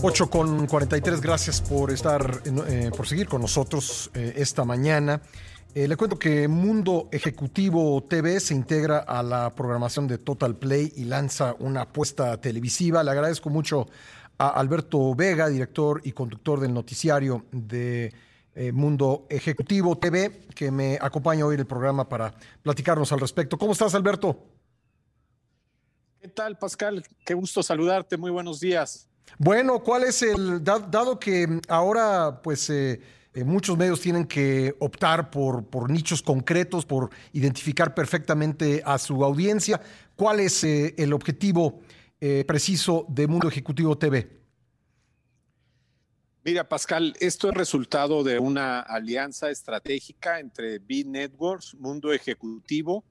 [0.00, 5.20] 8 con 43, gracias por estar, eh, por seguir con nosotros eh, esta mañana.
[5.74, 10.92] Eh, le cuento que Mundo Ejecutivo TV se integra a la programación de Total Play
[10.96, 13.02] y lanza una apuesta televisiva.
[13.02, 13.88] Le agradezco mucho
[14.38, 18.14] a Alberto Vega, director y conductor del noticiario de
[18.72, 23.58] Mundo Ejecutivo TV, que me acompaña hoy en el programa para platicarnos al respecto.
[23.58, 24.46] ¿Cómo estás, Alberto?
[26.20, 27.04] ¿Qué tal, Pascal?
[27.24, 28.16] Qué gusto saludarte.
[28.16, 29.08] Muy buenos días.
[29.36, 33.00] Bueno, ¿cuál es el, dado que ahora pues eh,
[33.34, 39.80] eh, muchos medios tienen que optar por, nichos concretos, por identificar perfectamente a su audiencia,
[40.16, 41.80] ¿cuál es eh, el objetivo
[42.48, 44.28] preciso de Mundo Ejecutivo TV?
[46.44, 53.04] Mira, Pascal, esto es resultado de una alianza estratégica entre B Networks, Mundo Ejecutivo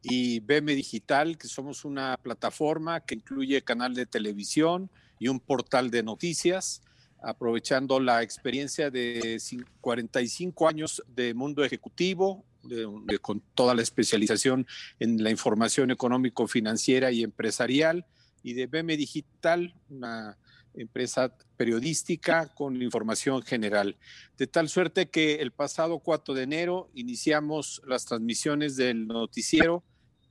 [0.00, 4.90] y BM Digital, que somos una plataforma que incluye canal de televisión,
[5.24, 6.82] y un portal de noticias,
[7.22, 9.40] aprovechando la experiencia de
[9.80, 12.44] 45 años de mundo ejecutivo,
[13.22, 14.66] con toda la especialización
[15.00, 18.04] en la información económico-financiera y empresarial,
[18.42, 20.36] y de BM Digital, una
[20.74, 23.96] empresa periodística con información general.
[24.36, 29.82] De tal suerte que el pasado 4 de enero iniciamos las transmisiones del noticiero,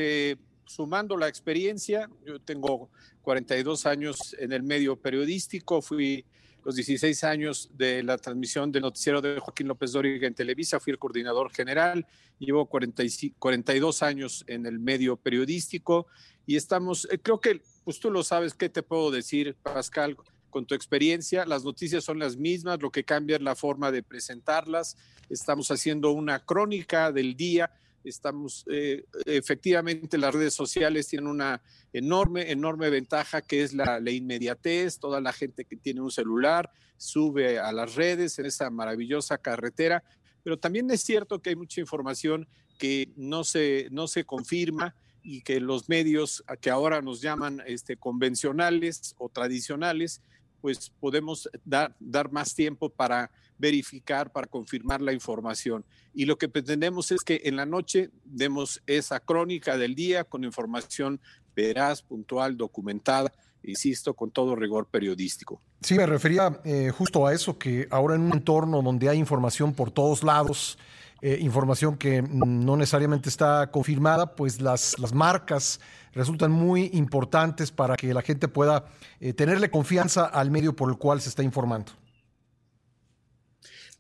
[0.66, 2.10] sumando la experiencia.
[2.26, 2.90] Yo tengo
[3.22, 6.26] 42 años en el medio periodístico, fui
[6.64, 10.92] los 16 años de la transmisión del noticiero de Joaquín López Dóriga en Televisa, fui
[10.92, 12.06] el coordinador general,
[12.40, 16.08] llevo 42 años en el medio periodístico
[16.46, 20.18] y estamos, eh, creo que, pues tú lo sabes, ¿qué te puedo decir, Pascal?
[20.50, 24.04] Con tu experiencia, las noticias son las mismas, lo que cambia es la forma de
[24.04, 24.98] presentarlas.
[25.30, 27.72] Estamos haciendo una crónica del día
[28.04, 31.62] Estamos, eh, efectivamente, las redes sociales tienen una
[31.94, 35.00] enorme, enorme ventaja que es la, inmediatez.
[35.00, 40.04] Toda la gente que tiene un celular sube a las redes en esa maravillosa carretera,
[40.44, 42.48] pero también es cierto que hay mucha información
[42.78, 47.98] que no se, no se confirma y que los medios que ahora nos llaman este,
[47.98, 50.22] convencionales o tradicionales,
[50.62, 55.86] pues podemos dar, dar más tiempo para verificar, para confirmar la información.
[56.14, 60.44] Y lo que pretendemos es que en la noche demos esa crónica del día con
[60.44, 61.22] información
[61.56, 63.32] veraz, puntual, documentada,
[63.64, 65.62] insisto, con todo rigor periodístico.
[65.82, 69.74] Sí, me refería eh, justo a eso, que ahora en un entorno donde hay información
[69.74, 70.80] por todos lados,
[71.22, 75.80] eh, información que no necesariamente está confirmada, pues las, las marcas
[76.14, 78.86] resultan muy importantes para que la gente pueda
[79.20, 81.92] eh, tenerle confianza al medio por el cual se está informando.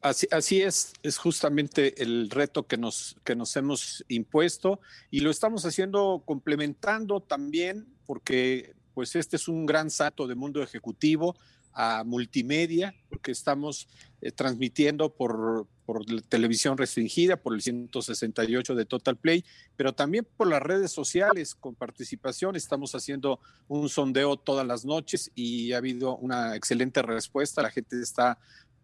[0.01, 4.79] Así, es, es justamente el reto que nos, que nos hemos impuesto
[5.11, 10.63] y lo estamos haciendo complementando también porque pues este es un gran salto de mundo
[10.63, 11.35] ejecutivo
[11.73, 13.87] a multimedia, porque estamos
[14.21, 19.45] eh, transmitiendo por, por televisión restringida, por el 168 de Total Play,
[19.77, 22.55] pero también por las redes sociales con participación.
[22.55, 27.61] Estamos haciendo un sondeo todas las noches y ha habido una excelente respuesta.
[27.61, 28.37] La gente está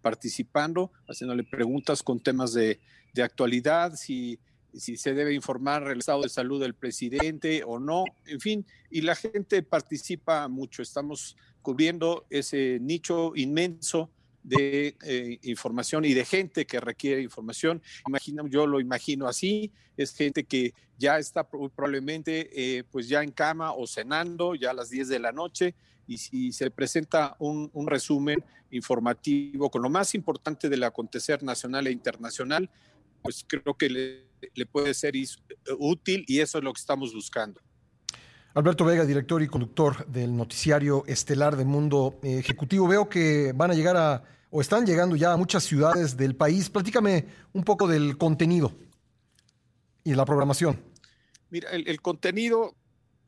[0.08, 2.80] participando, haciéndole preguntas con temas de,
[3.22, 4.40] actualidad, si,
[4.74, 9.02] si se debe informar el estado de salud del presidente o no, en fin, y
[9.02, 10.82] la gente participa mucho.
[10.82, 14.10] Estamos cubriendo ese nicho inmenso
[14.44, 17.82] de eh, información y de gente que requiere información.
[18.08, 23.32] Imagino, yo lo imagino así, es gente que ya está probablemente eh, pues ya en
[23.32, 25.76] cama o cenando ya a las 10 de la noche
[26.08, 31.92] y si se presenta un, resumen informativo con lo más importante del acontecer nacional e
[31.92, 32.70] internacional,
[33.22, 35.14] pues creo que le, puede ser
[35.78, 37.62] útil y eso es lo que estamos buscando.
[38.54, 42.88] Alberto Vega, director y conductor del noticiario estelar de Mundo Ejecutivo.
[42.88, 46.70] Veo que van a llegar a, o están llegando ya a muchas ciudades del país.
[46.70, 48.74] Platícame un poco del contenido
[50.04, 50.80] y la programación.
[51.50, 52.76] Mira, el, contenido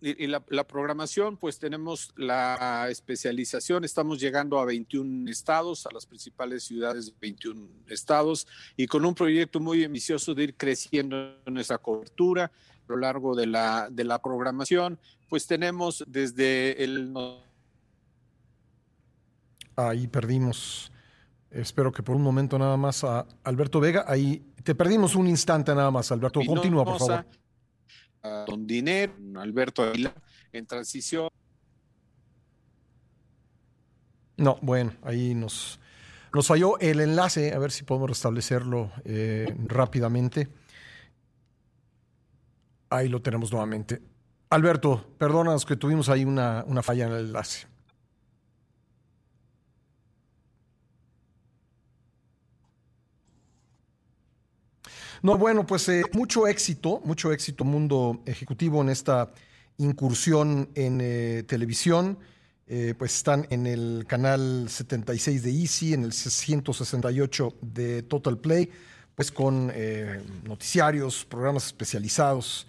[0.01, 6.63] y, la, programación, pues tenemos la especialización, estamos llegando a 21 estados, a las principales
[6.63, 8.47] ciudades de 21 estados,
[8.77, 12.51] y con un proyecto muy ambicioso de ir creciendo en nuestra cobertura a
[12.87, 14.97] lo largo de la, de la programación,
[15.27, 17.13] pues tenemos desde el...
[19.75, 20.91] Ahí perdimos,
[21.51, 25.73] espero que por un momento nada más a Alberto Vega, ahí te perdimos un instante
[25.75, 27.25] nada más, Alberto, continúa por favor
[28.23, 30.13] don Dinero, Alberto Aguilar,
[30.51, 31.29] en transición.
[34.37, 35.79] No, bueno, ahí nos,
[36.33, 40.47] nos falló el enlace, a ver si podemos restablecerlo eh, rápidamente.
[42.89, 44.01] Ahí lo tenemos nuevamente.
[44.49, 47.67] Alberto, perdónanos que tuvimos ahí una, una falla en el enlace.
[55.21, 59.33] No, bueno, pues eh, mucho éxito, mucho éxito mundo ejecutivo en esta
[59.77, 62.17] incursión en eh, televisión.
[62.67, 68.69] Eh, pues están en el canal 76 de Easy, en el 168 de Total Play,
[69.15, 69.73] pues con
[70.43, 72.67] noticiarios, programas especializados,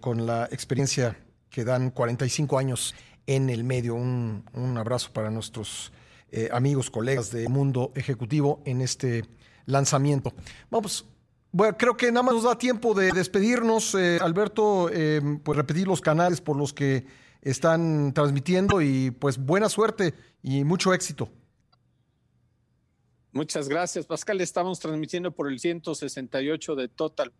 [0.00, 1.18] con la experiencia
[1.50, 2.94] que dan 45 años
[3.26, 3.96] en el medio.
[3.96, 5.92] Un, un abrazo para nuestros
[6.52, 9.24] amigos, colegas de Mundo Ejecutivo en este
[9.66, 10.32] lanzamiento.
[10.70, 11.04] Vamos
[11.52, 15.86] bueno, creo que nada más nos da tiempo de despedirnos, eh, Alberto, eh, pues repetir
[15.86, 17.06] los canales por los que
[17.42, 21.30] están transmitiendo y pues buena suerte y mucho éxito.
[23.32, 24.40] Muchas gracias, Pascal.
[24.40, 27.32] Estamos transmitiendo por el 168 de Total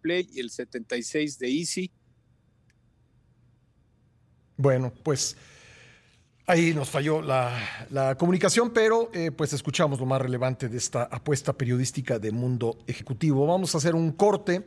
[0.00, 1.92] Play y el 76 de Easy.
[4.56, 5.36] Bueno, pues
[6.50, 11.52] Ahí nos falló la, comunicación, pero eh, pues escuchamos lo más relevante de esta apuesta
[11.52, 13.46] periodística de mundo ejecutivo.
[13.46, 14.64] Vamos a hacer un corte.